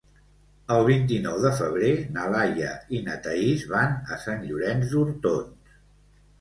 [0.75, 5.81] El vint-i-nou de febrer na Laia i na Thaís van a Sant Llorenç d'Hortons.